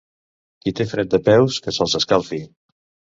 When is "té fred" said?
0.79-1.11